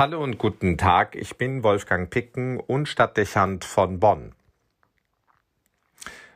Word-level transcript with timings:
Hallo 0.00 0.22
und 0.22 0.38
guten 0.38 0.78
Tag, 0.78 1.14
ich 1.14 1.36
bin 1.36 1.62
Wolfgang 1.62 2.08
Picken 2.08 2.58
und 2.58 2.86
Stadtdechant 2.86 3.66
von 3.66 4.00
Bonn. 4.00 4.32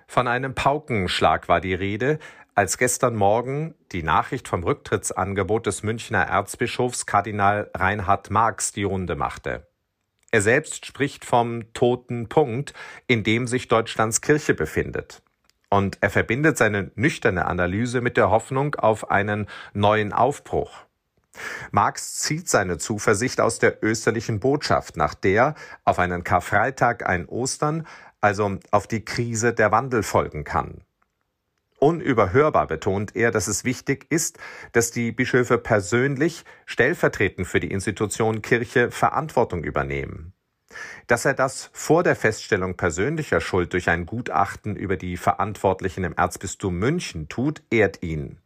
Von 0.07 0.29
einem 0.29 0.55
Paukenschlag 0.55 1.49
war 1.49 1.63
die 1.63 1.73
Rede, 1.73 2.19
als 2.55 2.77
gestern 2.77 3.17
Morgen 3.17 3.75
die 3.91 4.03
Nachricht 4.03 4.49
vom 4.49 4.65
Rücktrittsangebot 4.65 5.65
des 5.65 5.83
Münchner 5.83 6.25
Erzbischofs 6.25 7.07
Kardinal 7.07 7.71
Reinhard 7.73 8.31
Marx 8.31 8.73
die 8.73 8.85
Runde 8.85 9.17
machte. 9.17 9.67
Er 10.31 10.43
selbst 10.43 10.85
spricht 10.85 11.25
vom 11.25 11.73
toten 11.73 12.29
Punkt, 12.29 12.75
in 13.07 13.25
dem 13.25 13.47
sich 13.47 13.69
Deutschlands 13.69 14.21
Kirche 14.21 14.53
befindet. 14.53 15.23
Und 15.71 15.97
er 16.03 16.11
verbindet 16.11 16.59
seine 16.59 16.91
nüchterne 16.97 17.47
Analyse 17.47 18.03
mit 18.03 18.19
der 18.19 18.29
Hoffnung 18.29 18.75
auf 18.75 19.11
einen 19.11 19.47
neuen 19.73 20.13
Aufbruch. 20.13 20.85
Marx 21.71 22.19
zieht 22.19 22.49
seine 22.49 22.79
Zuversicht 22.79 23.41
aus 23.41 23.59
der 23.59 23.83
österlichen 23.83 24.41
Botschaft, 24.41 24.97
nach 24.97 25.15
der 25.15 25.55
auf 25.85 25.99
einen 25.99 26.25
Karfreitag 26.25 27.07
ein 27.07 27.27
Ostern, 27.27 27.87
also 28.21 28.59
auf 28.71 28.87
die 28.87 29.05
Krise 29.05 29.53
der 29.53 29.73
Wandel 29.73 30.03
folgen 30.03 30.45
kann. 30.45 30.83
Unüberhörbar 31.79 32.67
betont 32.67 33.15
er, 33.15 33.31
dass 33.31 33.47
es 33.47 33.65
wichtig 33.65 34.07
ist, 34.09 34.39
dass 34.73 34.91
die 34.91 35.13
Bischöfe 35.13 35.59
persönlich 35.59 36.45
stellvertretend 36.65 37.47
für 37.47 37.61
die 37.61 37.71
Institution 37.71 38.41
Kirche 38.41 38.91
Verantwortung 38.91 39.65
übernehmen. 39.65 40.33
Dass 41.07 41.27
er 41.27 41.35
das 41.35 41.71
vor 41.75 42.03
der 42.03 42.17
Feststellung 42.17 42.77
persönlicher 42.77 43.41
Schuld 43.41 43.75
durch 43.75 43.91
ein 43.91 44.07
Gutachten 44.07 44.77
über 44.77 44.97
die 44.97 45.17
Verantwortlichen 45.17 46.05
im 46.05 46.15
Erzbistum 46.15 46.79
München 46.79 47.29
tut, 47.29 47.63
ehrt 47.71 48.03
ihn. 48.03 48.39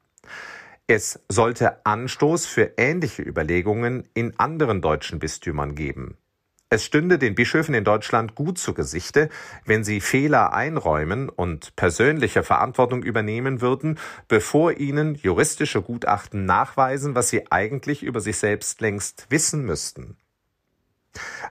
Es 0.90 1.20
sollte 1.28 1.84
Anstoß 1.84 2.46
für 2.46 2.72
ähnliche 2.78 3.20
Überlegungen 3.20 4.08
in 4.14 4.40
anderen 4.40 4.80
deutschen 4.80 5.18
Bistümern 5.18 5.74
geben. 5.74 6.16
Es 6.70 6.82
stünde 6.82 7.18
den 7.18 7.34
Bischöfen 7.34 7.74
in 7.74 7.84
Deutschland 7.84 8.34
gut 8.34 8.56
zu 8.56 8.72
Gesichte, 8.72 9.28
wenn 9.66 9.84
sie 9.84 10.00
Fehler 10.00 10.54
einräumen 10.54 11.28
und 11.28 11.76
persönliche 11.76 12.42
Verantwortung 12.42 13.02
übernehmen 13.02 13.60
würden, 13.60 13.98
bevor 14.28 14.72
ihnen 14.72 15.14
juristische 15.14 15.82
Gutachten 15.82 16.46
nachweisen, 16.46 17.14
was 17.14 17.28
sie 17.28 17.52
eigentlich 17.52 18.02
über 18.02 18.22
sich 18.22 18.38
selbst 18.38 18.80
längst 18.80 19.26
wissen 19.28 19.66
müssten. 19.66 20.16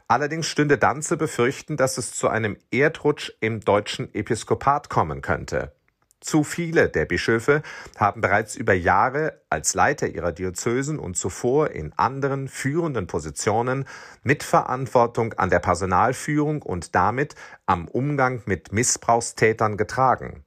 Allerdings 0.08 0.48
stünde 0.48 0.80
dann 0.80 1.04
zu 1.04 1.16
befürchten, 1.16 1.78
dass 1.78 2.00
es 2.00 2.12
zu 2.12 2.28
einem 2.28 2.58
Erdrutsch 2.72 3.34
im 3.40 3.60
deutschen 3.60 4.12
Episkopat 4.16 4.90
kommen 4.90 5.22
könnte. 5.22 5.77
Zu 6.20 6.44
viele 6.44 6.90
der 6.90 7.06
Bischöfe 7.06 7.62
haben 7.96 8.22
bereits 8.22 8.56
über 8.56 8.74
Jahre 8.74 9.40
als 9.52 9.76
Leiter 9.76 10.08
ihrer 10.08 10.32
Diözesen 10.32 10.98
und 10.98 11.16
zuvor 11.16 11.70
in 11.72 11.94
anderen 11.96 12.48
führenden 12.48 13.06
Positionen 13.06 13.86
Mitverantwortung 14.24 15.34
an 15.34 15.52
der 15.52 15.60
Personalführung 15.60 16.64
und 16.64 16.96
damit 16.96 17.36
am 17.68 17.88
Umgang 17.88 18.42
mit 18.46 18.72
Missbrauchstätern 18.72 19.78
getragen. 19.78 20.47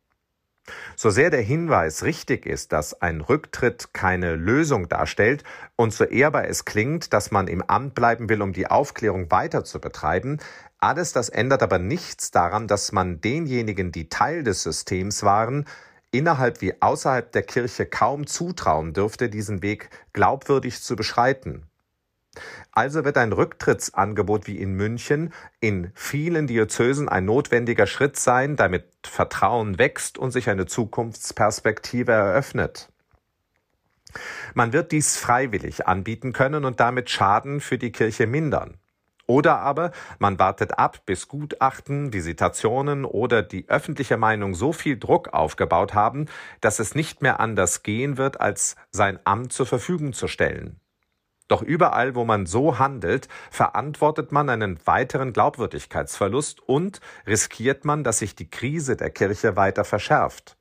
So 0.97 1.11
sehr 1.11 1.31
der 1.31 1.41
Hinweis 1.41 2.03
richtig 2.03 2.47
ist, 2.47 2.73
dass 2.73 3.01
ein 3.01 3.21
Rücktritt 3.21 3.95
keine 3.95 4.37
Lösung 4.37 4.89
darstellt 4.89 5.43
und 5.77 5.93
so 5.93 6.05
ehrbar 6.05 6.47
es 6.47 6.65
klingt, 6.65 7.13
dass 7.13 7.31
man 7.31 7.49
im 7.49 7.63
Amt 7.63 7.95
bleiben 7.95 8.29
will, 8.29 8.43
um 8.43 8.53
die 8.53 8.67
Aufklärung 8.67 9.31
weiter 9.31 9.65
zu 9.65 9.81
betreiben, 9.81 10.39
alles 10.79 11.13
das 11.13 11.29
ändert 11.29 11.63
aber 11.63 11.79
nichts 11.79 12.31
daran, 12.31 12.67
dass 12.67 12.93
man 12.93 13.21
denjenigen, 13.21 13.93
die 13.93 14.09
Teil 14.09 14.43
des 14.43 14.63
Systems 14.63 15.23
waren, 15.23 15.67
innerhalb 16.11 16.61
wie 16.61 16.81
außerhalb 16.81 17.31
der 17.33 17.43
Kirche 17.43 17.87
kaum 17.87 18.27
zutrauen 18.27 18.95
dürfte, 18.95 19.29
diesen 19.29 19.63
Weg 19.63 19.91
glaubwürdig 20.13 20.83
zu 20.83 20.97
beschreiten. 20.97 21.70
Also 22.73 23.05
wird 23.05 23.19
ein 23.19 23.33
Rücktrittsangebot 23.33 24.47
wie 24.47 24.59
in 24.59 24.75
München 24.75 25.33
in 25.61 25.91
vielen 25.95 26.47
Diözesen 26.47 27.09
ein 27.09 27.25
notwendiger 27.25 27.87
Schritt 27.87 28.17
sein, 28.17 28.57
damit 28.57 28.85
Vertrauen 29.05 29.79
wächst 29.79 30.19
und 30.19 30.31
sich 30.31 30.49
eine 30.49 30.67
Zukunftsperspektive 30.67 32.13
eröffnet. 32.13 32.89
Man 34.55 34.73
wird 34.73 34.93
dies 34.93 35.17
freiwillig 35.17 35.87
anbieten 35.87 36.33
können 36.33 36.65
und 36.65 36.81
damit 36.81 37.11
Schaden 37.11 37.61
für 37.61 37.79
die 37.79 37.93
Kirche 37.93 38.27
mindern. 38.27 38.79
Oder 39.27 39.61
aber 39.61 39.93
man 40.19 40.41
wartet 40.41 40.77
ab, 40.79 41.07
bis 41.07 41.29
Gutachten, 41.29 42.13
Visitationen 42.13 43.05
oder 43.05 43.43
die 43.43 43.69
öffentliche 43.69 44.17
Meinung 44.17 44.57
so 44.57 44.73
viel 44.73 44.99
Druck 44.99 45.29
aufgebaut 45.33 45.95
haben, 45.95 46.27
dass 46.61 46.81
es 46.81 46.97
nicht 46.97 47.23
mehr 47.23 47.39
anders 47.39 47.85
gehen 47.85 48.19
wird, 48.19 48.41
als 48.41 48.75
sein 48.91 49.21
Amt 49.23 49.53
zur 49.53 49.67
Verfügung 49.67 50.15
zu 50.15 50.27
stellen. 50.27 50.81
Doch 51.51 51.63
überall, 51.63 52.15
wo 52.15 52.25
man 52.25 52.47
so 52.47 52.79
handelt, 52.79 53.27
verantwortet 53.51 54.31
man 54.31 54.49
einen 54.49 54.79
weiteren 54.87 55.33
Glaubwürdigkeitsverlust 55.33 56.61
und 56.61 57.01
riskiert 57.27 57.85
man, 57.85 58.05
dass 58.05 58.21
sich 58.21 58.37
die 58.37 58.49
Krise 58.49 58.95
der 58.95 59.11
Kirche 59.11 59.57
weiter 59.57 59.85
verschärft. 59.85 60.57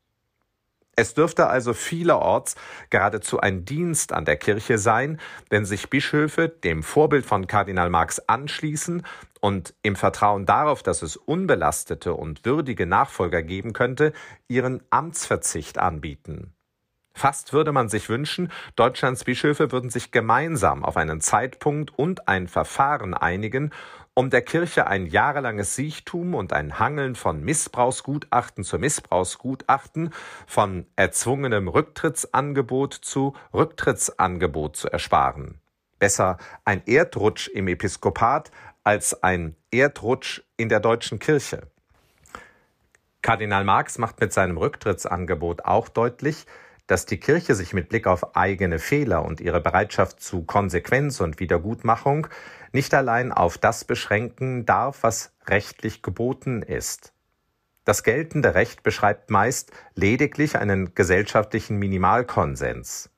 Es 0.95 1.13
dürfte 1.13 1.45
also 1.45 1.75
vielerorts 1.75 2.55
geradezu 2.89 3.39
ein 3.39 3.65
Dienst 3.65 4.13
an 4.13 4.25
der 4.25 4.37
Kirche 4.37 4.79
sein, 4.79 5.19
wenn 5.51 5.63
sich 5.63 5.91
Bischöfe 5.91 6.49
dem 6.49 6.81
Vorbild 6.81 7.23
von 7.23 7.45
Kardinal 7.45 7.91
Marx 7.91 8.17
anschließen 8.25 9.05
und 9.41 9.75
im 9.83 9.95
Vertrauen 9.95 10.47
darauf, 10.47 10.81
dass 10.81 11.03
es 11.03 11.17
unbelastete 11.17 12.15
und 12.15 12.45
würdige 12.45 12.87
Nachfolger 12.87 13.43
geben 13.43 13.73
könnte, 13.73 14.11
ihren 14.47 14.81
Amtsverzicht 14.89 15.77
anbieten. 15.77 16.55
Fast 17.19 17.51
würde 17.51 17.73
man 17.73 17.89
sich 17.89 18.07
wünschen, 18.07 18.49
Deutschlands 18.77 19.25
Bischöfe 19.25 19.73
würden 19.73 19.89
sich 19.89 20.11
gemeinsam 20.11 20.85
auf 20.85 20.95
einen 20.95 21.19
Zeitpunkt 21.19 21.91
und 21.99 22.29
ein 22.29 22.47
Verfahren 22.47 23.13
einigen, 23.13 23.71
um 24.13 24.29
der 24.29 24.41
Kirche 24.41 24.87
ein 24.87 25.05
jahrelanges 25.05 25.75
Siechtum 25.75 26.33
und 26.33 26.53
ein 26.53 26.79
Hangeln 26.79 27.15
von 27.15 27.43
Missbrauchsgutachten 27.43 28.63
zu 28.63 28.79
Missbrauchsgutachten, 28.79 30.13
von 30.47 30.85
erzwungenem 30.95 31.67
Rücktrittsangebot 31.67 32.93
zu 32.93 33.35
Rücktrittsangebot 33.53 34.77
zu 34.77 34.89
ersparen. 34.89 35.59
Besser 35.99 36.37
ein 36.63 36.81
Erdrutsch 36.85 37.49
im 37.49 37.67
Episkopat 37.67 38.49
als 38.85 39.23
ein 39.23 39.57
Erdrutsch 39.71 40.41
in 40.55 40.69
der 40.69 40.79
deutschen 40.79 41.19
Kirche. 41.19 41.63
Kardinal 43.21 43.65
Marx 43.65 43.97
macht 43.97 44.21
mit 44.21 44.31
seinem 44.31 44.55
Rücktrittsangebot 44.55 45.65
auch 45.65 45.89
deutlich, 45.89 46.45
dass 46.89 47.05
die 47.05 47.19
Kirche 47.19 47.53
sich 47.53 47.73
mit 47.73 47.87
Blick 47.87 48.07
auf 48.07 48.35
eigene 48.35 48.79
Fehler 48.79 49.23
und 49.23 49.41
ihre 49.41 49.61
Bereitschaft 49.61 50.21
zu 50.21 50.43
Konsequenz 50.43 51.21
und 51.21 51.39
Wiedergutmachung 51.39 52.25
nicht 52.73 52.95
allein 52.95 53.31
auf 53.31 53.59
das 53.59 53.85
beschränken 53.85 54.65
darf, 54.65 55.03
was 55.03 55.31
rechtlich 55.45 56.01
geboten 56.01 56.63
ist. 56.63 57.13
Das 57.85 58.01
geltende 58.01 58.55
Recht 58.55 58.81
beschreibt 58.81 59.29
meist 59.29 59.71
lediglich 59.93 60.57
einen 60.57 60.95
gesellschaftlichen 60.95 61.77
Minimalkonsens. 61.77 63.11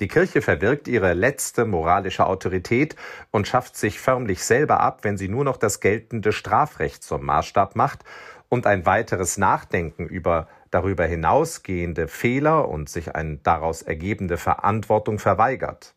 Die 0.00 0.08
Kirche 0.08 0.42
verwirkt 0.42 0.86
ihre 0.86 1.14
letzte 1.14 1.64
moralische 1.64 2.26
Autorität 2.26 2.94
und 3.30 3.48
schafft 3.48 3.76
sich 3.76 4.00
förmlich 4.00 4.44
selber 4.44 4.80
ab, 4.80 4.98
wenn 5.02 5.16
sie 5.16 5.28
nur 5.28 5.44
noch 5.44 5.56
das 5.56 5.80
geltende 5.80 6.32
Strafrecht 6.32 7.02
zum 7.02 7.24
Maßstab 7.24 7.74
macht 7.74 8.04
und 8.50 8.66
ein 8.66 8.84
weiteres 8.84 9.38
Nachdenken 9.38 10.06
über 10.06 10.46
darüber 10.74 11.06
hinausgehende 11.06 12.08
Fehler 12.08 12.68
und 12.68 12.88
sich 12.88 13.14
eine 13.14 13.36
daraus 13.36 13.82
ergebende 13.82 14.36
Verantwortung 14.36 15.20
verweigert. 15.20 15.94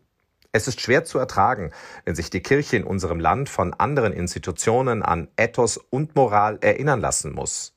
Es 0.51 0.67
ist 0.67 0.81
schwer 0.81 1.03
zu 1.03 1.17
ertragen, 1.17 1.71
wenn 2.05 2.15
sich 2.15 2.29
die 2.29 2.41
Kirche 2.41 2.77
in 2.77 2.83
unserem 2.83 3.19
Land 3.19 3.49
von 3.49 3.73
anderen 3.73 4.13
Institutionen 4.13 5.01
an 5.01 5.29
Ethos 5.35 5.77
und 5.77 6.15
Moral 6.15 6.59
erinnern 6.61 7.01
lassen 7.01 7.33
muss. 7.33 7.75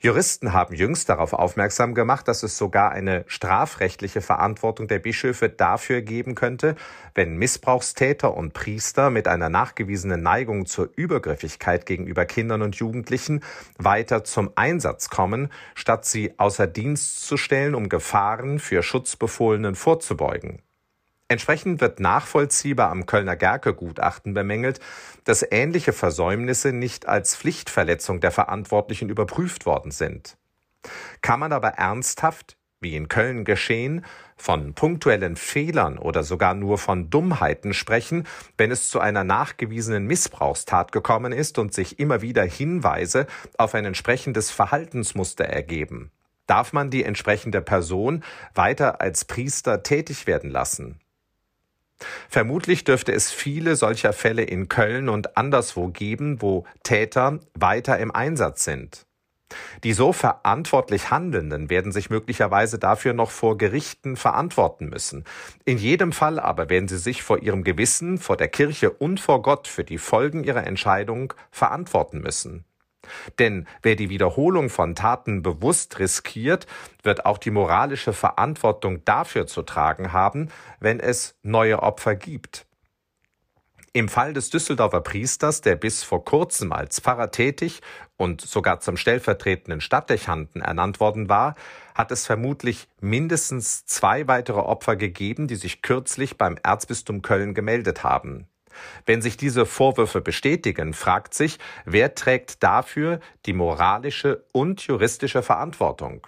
Juristen 0.00 0.52
haben 0.52 0.76
jüngst 0.76 1.08
darauf 1.08 1.32
aufmerksam 1.32 1.92
gemacht, 1.92 2.28
dass 2.28 2.44
es 2.44 2.56
sogar 2.56 2.92
eine 2.92 3.24
strafrechtliche 3.26 4.20
Verantwortung 4.20 4.86
der 4.86 5.00
Bischöfe 5.00 5.48
dafür 5.48 6.02
geben 6.02 6.36
könnte, 6.36 6.76
wenn 7.16 7.36
Missbrauchstäter 7.36 8.36
und 8.36 8.52
Priester 8.52 9.10
mit 9.10 9.26
einer 9.26 9.48
nachgewiesenen 9.48 10.22
Neigung 10.22 10.66
zur 10.66 10.88
Übergriffigkeit 10.94 11.84
gegenüber 11.84 12.26
Kindern 12.26 12.62
und 12.62 12.76
Jugendlichen 12.76 13.42
weiter 13.76 14.22
zum 14.22 14.52
Einsatz 14.54 15.10
kommen, 15.10 15.50
statt 15.74 16.04
sie 16.04 16.38
außer 16.38 16.68
Dienst 16.68 17.26
zu 17.26 17.36
stellen, 17.36 17.74
um 17.74 17.88
Gefahren 17.88 18.60
für 18.60 18.84
Schutzbefohlenen 18.84 19.74
vorzubeugen. 19.74 20.62
Entsprechend 21.30 21.82
wird 21.82 22.00
nachvollziehbar 22.00 22.90
am 22.90 23.04
Kölner 23.04 23.36
Gerke-Gutachten 23.36 24.32
bemängelt, 24.32 24.80
dass 25.24 25.46
ähnliche 25.50 25.92
Versäumnisse 25.92 26.72
nicht 26.72 27.06
als 27.06 27.36
Pflichtverletzung 27.36 28.20
der 28.20 28.30
Verantwortlichen 28.30 29.10
überprüft 29.10 29.66
worden 29.66 29.90
sind. 29.90 30.38
Kann 31.20 31.40
man 31.40 31.52
aber 31.52 31.68
ernsthaft, 31.68 32.56
wie 32.80 32.96
in 32.96 33.08
Köln 33.08 33.44
geschehen, 33.44 34.06
von 34.36 34.72
punktuellen 34.72 35.36
Fehlern 35.36 35.98
oder 35.98 36.22
sogar 36.22 36.54
nur 36.54 36.78
von 36.78 37.10
Dummheiten 37.10 37.74
sprechen, 37.74 38.26
wenn 38.56 38.70
es 38.70 38.88
zu 38.88 38.98
einer 38.98 39.24
nachgewiesenen 39.24 40.06
Missbrauchstat 40.06 40.92
gekommen 40.92 41.32
ist 41.32 41.58
und 41.58 41.74
sich 41.74 41.98
immer 41.98 42.22
wieder 42.22 42.44
Hinweise 42.44 43.26
auf 43.58 43.74
ein 43.74 43.84
entsprechendes 43.84 44.50
Verhaltensmuster 44.50 45.44
ergeben? 45.44 46.10
Darf 46.46 46.72
man 46.72 46.88
die 46.88 47.04
entsprechende 47.04 47.60
Person 47.60 48.24
weiter 48.54 49.02
als 49.02 49.26
Priester 49.26 49.82
tätig 49.82 50.26
werden 50.26 50.48
lassen? 50.50 50.98
Vermutlich 52.28 52.84
dürfte 52.84 53.12
es 53.12 53.30
viele 53.32 53.76
solcher 53.76 54.12
Fälle 54.12 54.42
in 54.42 54.68
Köln 54.68 55.08
und 55.08 55.36
anderswo 55.36 55.88
geben, 55.88 56.40
wo 56.40 56.64
Täter 56.82 57.40
weiter 57.54 57.98
im 57.98 58.14
Einsatz 58.14 58.64
sind. 58.64 59.06
Die 59.82 59.94
so 59.94 60.12
verantwortlich 60.12 61.10
Handelnden 61.10 61.70
werden 61.70 61.90
sich 61.92 62.10
möglicherweise 62.10 62.78
dafür 62.78 63.14
noch 63.14 63.30
vor 63.30 63.56
Gerichten 63.56 64.16
verantworten 64.16 64.88
müssen. 64.88 65.24
In 65.64 65.78
jedem 65.78 66.12
Fall 66.12 66.38
aber 66.38 66.68
werden 66.68 66.88
sie 66.88 66.98
sich 66.98 67.22
vor 67.22 67.38
ihrem 67.38 67.64
Gewissen, 67.64 68.18
vor 68.18 68.36
der 68.36 68.48
Kirche 68.48 68.90
und 68.90 69.20
vor 69.20 69.42
Gott 69.42 69.66
für 69.66 69.84
die 69.84 69.98
Folgen 69.98 70.44
ihrer 70.44 70.66
Entscheidung 70.66 71.32
verantworten 71.50 72.20
müssen. 72.20 72.64
Denn 73.38 73.66
wer 73.82 73.96
die 73.96 74.10
Wiederholung 74.10 74.70
von 74.70 74.94
Taten 74.94 75.42
bewusst 75.42 75.98
riskiert, 75.98 76.66
wird 77.02 77.26
auch 77.26 77.38
die 77.38 77.50
moralische 77.50 78.12
Verantwortung 78.12 79.04
dafür 79.04 79.46
zu 79.46 79.62
tragen 79.62 80.12
haben, 80.12 80.50
wenn 80.80 81.00
es 81.00 81.36
neue 81.42 81.82
Opfer 81.82 82.16
gibt. 82.16 82.66
Im 83.94 84.08
Fall 84.08 84.34
des 84.34 84.50
Düsseldorfer 84.50 85.00
Priesters, 85.00 85.60
der 85.62 85.74
bis 85.74 86.04
vor 86.04 86.24
kurzem 86.24 86.72
als 86.72 87.00
Pfarrer 87.00 87.30
tätig 87.30 87.80
und 88.16 88.42
sogar 88.42 88.80
zum 88.80 88.96
stellvertretenden 88.96 89.80
Stadtdechanten 89.80 90.60
ernannt 90.60 91.00
worden 91.00 91.28
war, 91.28 91.54
hat 91.94 92.12
es 92.12 92.26
vermutlich 92.26 92.86
mindestens 93.00 93.86
zwei 93.86 94.28
weitere 94.28 94.60
Opfer 94.60 94.96
gegeben, 94.96 95.48
die 95.48 95.56
sich 95.56 95.82
kürzlich 95.82 96.36
beim 96.36 96.58
Erzbistum 96.62 97.22
Köln 97.22 97.54
gemeldet 97.54 98.04
haben. 98.04 98.46
Wenn 99.06 99.22
sich 99.22 99.36
diese 99.36 99.66
Vorwürfe 99.66 100.20
bestätigen, 100.20 100.94
fragt 100.94 101.34
sich, 101.34 101.58
wer 101.84 102.14
trägt 102.14 102.62
dafür 102.62 103.20
die 103.46 103.52
moralische 103.52 104.44
und 104.52 104.80
juristische 104.82 105.42
Verantwortung? 105.42 106.26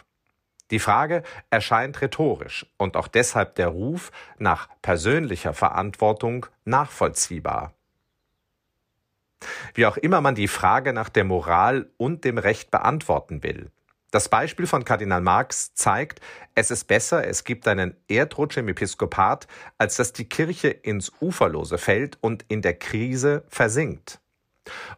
Die 0.70 0.79
Frage 0.79 1.23
erscheint 1.50 2.00
rhetorisch 2.00 2.67
und 2.76 2.97
auch 2.97 3.08
deshalb 3.08 3.56
der 3.56 3.69
Ruf 3.69 4.12
nach 4.38 4.69
persönlicher 4.82 5.52
Verantwortung 5.52 6.47
nachvollziehbar. 6.64 7.75
Wie 9.75 9.87
auch 9.87 9.97
immer 9.97 10.20
man 10.20 10.35
die 10.35 10.49
Frage 10.49 10.93
nach 10.93 11.08
der 11.08 11.25
Moral 11.25 11.88
und 11.97 12.25
dem 12.25 12.38
Recht 12.38 12.70
beantworten 12.70 13.43
will. 13.43 13.70
Das 14.11 14.29
Beispiel 14.29 14.67
von 14.67 14.85
Kardinal 14.85 15.21
Marx 15.21 15.73
zeigt, 15.75 16.21
es 16.57 16.73
ist 16.73 16.85
besser, 16.85 17.27
es 17.27 17.45
gibt 17.45 17.69
einen 17.69 17.95
Erdrutsch 18.09 18.57
im 18.57 18.69
Episkopat, 18.69 19.47
als 19.79 19.97
dass 19.97 20.12
die 20.12 20.29
Kirche 20.29 20.69
ins 20.69 21.12
Uferlose 21.21 21.79
fällt 21.79 22.19
und 22.21 22.45
in 22.49 22.61
der 22.61 22.75
Krise 22.75 23.45
versinkt. 23.49 24.21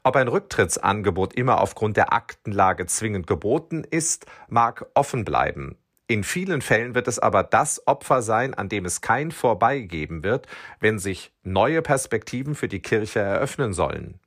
Ob 0.03 0.17
ein 0.17 0.29
Rücktrittsangebot 0.29 1.35
immer 1.35 1.61
aufgrund 1.61 1.97
der 1.99 2.13
Aktenlage 2.13 2.87
zwingend 2.87 3.27
geboten 3.27 3.85
ist, 3.85 4.27
mag 4.49 4.87
offen 4.95 5.25
bleiben. 5.25 5.77
In 6.07 6.25
vielen 6.25 6.63
Fällen 6.63 6.95
wird 6.95 7.07
es 7.07 7.19
aber 7.19 7.43
das 7.43 7.87
Opfer 7.87 8.23
sein, 8.23 8.55
an 8.55 8.69
dem 8.69 8.85
es 8.87 9.03
kein 9.03 9.31
Vorbei 9.31 9.81
geben 9.81 10.25
wird, 10.25 10.47
wenn 10.81 10.99
sich 10.99 11.33
neue 11.43 11.81
Perspektiven 11.81 12.55
für 12.55 12.69
die 12.69 12.81
Kirche 12.81 13.21
eröffnen 13.21 13.73
sollen. 13.73 14.21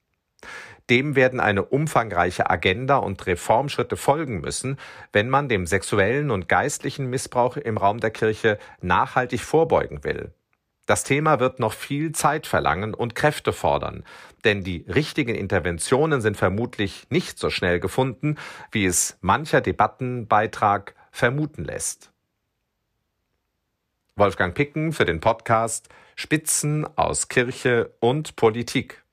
Dem 0.89 1.15
werden 1.15 1.39
eine 1.39 1.65
umfangreiche 1.65 2.49
Agenda 2.49 2.97
und 2.97 3.25
Reformschritte 3.25 3.97
folgen 3.97 4.41
müssen, 4.41 4.77
wenn 5.11 5.29
man 5.29 5.49
dem 5.49 5.65
sexuellen 5.65 6.29
und 6.29 6.47
geistlichen 6.47 7.07
Missbrauch 7.09 7.57
im 7.57 7.77
Raum 7.77 7.99
der 7.99 8.11
Kirche 8.11 8.59
nachhaltig 8.81 9.41
vorbeugen 9.41 10.03
will. 10.03 10.31
Das 10.85 11.03
Thema 11.03 11.39
wird 11.39 11.59
noch 11.59 11.73
viel 11.73 12.11
Zeit 12.11 12.45
verlangen 12.45 12.93
und 12.93 13.15
Kräfte 13.15 13.53
fordern, 13.53 14.03
denn 14.43 14.63
die 14.63 14.85
richtigen 14.87 15.33
Interventionen 15.33 16.21
sind 16.21 16.37
vermutlich 16.37 17.07
nicht 17.09 17.39
so 17.39 17.49
schnell 17.49 17.79
gefunden, 17.79 18.35
wie 18.71 18.85
es 18.85 19.17
mancher 19.21 19.61
Debattenbeitrag 19.61 20.93
vermuten 21.11 21.63
lässt. 21.63 22.11
Wolfgang 24.15 24.53
Picken 24.53 24.93
für 24.93 25.05
den 25.05 25.19
Podcast 25.19 25.89
Spitzen 26.15 26.87
aus 26.95 27.27
Kirche 27.27 27.95
und 27.99 28.35
Politik. 28.35 29.04